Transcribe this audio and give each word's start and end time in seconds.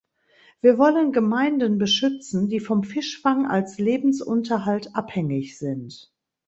Wir 0.61 0.79
wollen 0.79 1.11
Gemeinden 1.11 1.77
beschützen, 1.77 2.49
die 2.49 2.59
vom 2.59 2.83
Fischfang 2.83 3.45
als 3.45 3.77
Lebensunterhalt 3.77 4.95
abhängig 4.95 5.59
sind. 5.59 6.11